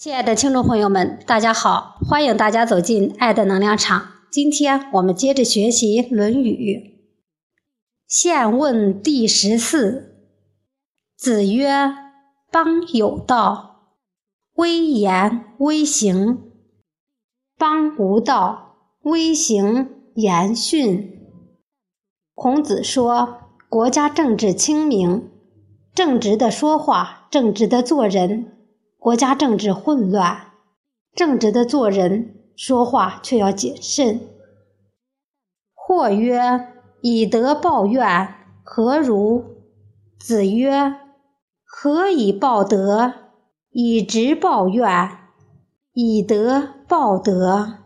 [0.00, 1.98] 亲爱的听众朋友们，大家好！
[2.08, 4.02] 欢迎大家走进爱的能量场。
[4.30, 6.96] 今天我们接着学习《论语》。
[8.06, 10.16] 现问第十四。
[11.18, 11.94] 子曰
[12.50, 13.90] ：“邦有道，
[14.54, 16.38] 威严威行；
[17.58, 21.28] 邦无道，威行严训。”
[22.34, 25.28] 孔子说：“国家政治清明，
[25.94, 28.56] 正直的说话，正直的做人。”
[29.00, 30.52] 国家政治混乱，
[31.14, 34.20] 正直的做人说话却要谨慎。
[35.74, 36.68] 或曰
[37.00, 39.56] ：“以德报怨，何如？”
[40.20, 40.96] 子曰
[41.64, 43.14] ：“何以报德？
[43.70, 45.10] 以直报怨，
[45.94, 47.78] 以德报德。”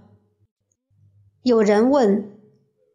[1.44, 2.40] 有人问：“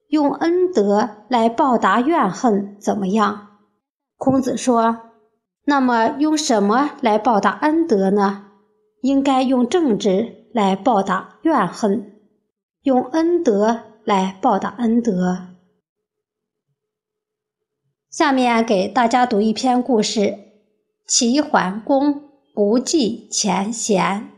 [0.10, 3.60] 用恩德来报答怨恨怎么样？”
[4.20, 5.09] 孔子说。
[5.70, 8.46] 那么用什么来报答恩德呢？
[9.04, 12.20] 应该用正直来报答怨恨，
[12.82, 15.50] 用恩德来报答恩德。
[18.10, 20.40] 下面给大家读一篇故事：
[21.06, 22.24] 齐桓公
[22.56, 24.32] 不计前嫌。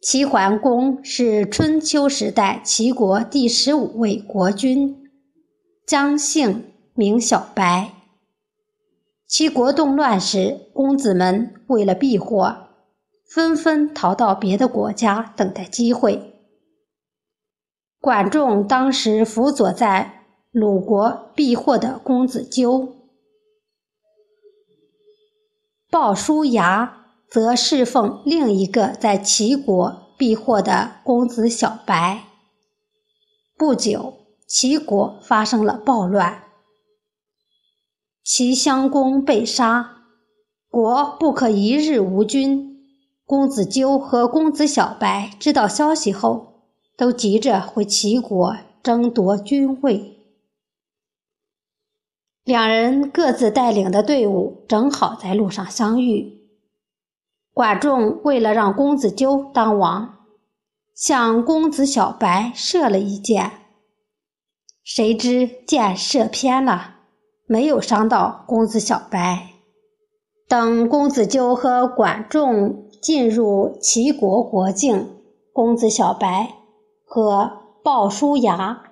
[0.00, 5.06] 齐桓公是春秋时代齐国第十五位国君，
[5.86, 7.99] 姜姓，名小白。
[9.30, 12.66] 齐国动乱时，公子们为了避祸，
[13.32, 16.34] 纷纷逃到别的国家等待机会。
[18.00, 22.96] 管仲当时辅佐在鲁国避祸的公子纠，
[25.92, 32.24] 鲍叔牙则侍奉另一个在齐国避祸的公子小白。
[33.56, 34.12] 不久，
[34.48, 36.49] 齐国发生了暴乱。
[38.32, 40.04] 齐襄公被杀，
[40.68, 42.78] 国不可一日无君。
[43.24, 46.62] 公子纠和公子小白知道消息后，
[46.96, 50.16] 都急着回齐国争夺君位。
[52.44, 56.52] 两人各自带领的队伍正好在路上相遇。
[57.52, 60.26] 管仲为了让公子纠当王，
[60.94, 63.50] 向公子小白射了一箭，
[64.84, 66.99] 谁知箭射偏了。
[67.50, 69.48] 没有伤到公子小白。
[70.48, 75.16] 等公子纠和管仲进入齐国国境，
[75.52, 76.54] 公子小白
[77.04, 77.50] 和
[77.82, 78.84] 鲍叔牙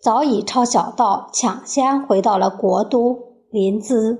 [0.00, 4.16] 早已抄小道，抢先回到了国都临淄。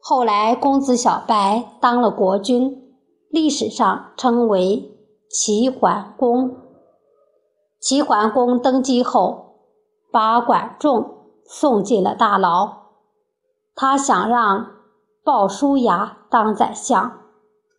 [0.00, 2.94] 后来，公子小白当了国君，
[3.30, 4.92] 历史上称为
[5.28, 6.54] 齐桓公。
[7.80, 9.56] 齐桓公登基后，
[10.12, 11.21] 把管仲。
[11.46, 12.82] 送进了大牢。
[13.74, 14.72] 他想让
[15.24, 17.20] 鲍叔牙当宰相，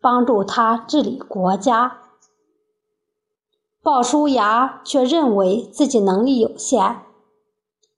[0.00, 1.98] 帮助他治理国家。
[3.82, 7.02] 鲍叔牙却认为自己能力有限，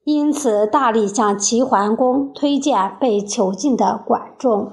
[0.04, 4.72] 因此大力向齐桓公推荐被囚禁的管仲。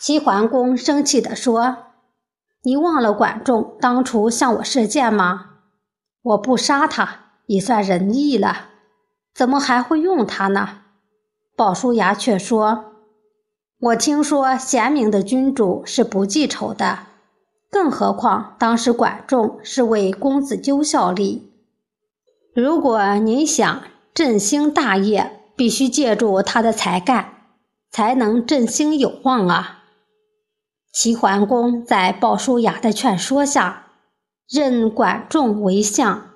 [0.00, 1.76] 齐桓公生气地说
[2.64, 5.50] ：“你忘了管仲当初向我射箭吗？
[6.22, 8.70] 我不杀他，也算仁义了。”
[9.34, 10.80] 怎么还会用它呢？
[11.56, 12.92] 鲍叔牙却说
[13.80, 17.06] ：“我听说贤明的君主是不记仇的，
[17.70, 21.52] 更何况当时管仲是为公子纠效力。
[22.54, 23.82] 如果您想
[24.12, 27.34] 振兴大业，必须借助他的才干，
[27.90, 29.84] 才能振兴有望啊！”
[30.92, 33.86] 齐桓公在鲍叔牙的劝说下，
[34.46, 36.30] 任管仲为相，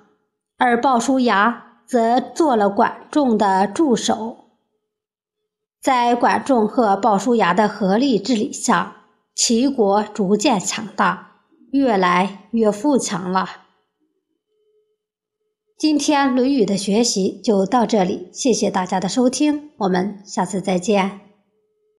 [0.57, 1.66] 而鲍叔牙。
[1.87, 4.49] 则做了管仲的助手。
[5.81, 11.37] 在管仲和鲍叔牙的合力治理下，齐国逐渐强大，
[11.71, 13.47] 越来越富强了。
[15.77, 21.26] 今天《论语》的学习就到这里，谢谢大家的收听，我们下次再见。